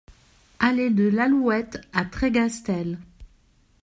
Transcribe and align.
Allée 0.57 0.89
de 0.89 1.07
l'Alouette 1.09 1.79
à 1.93 2.05
Trégastel 2.05 2.97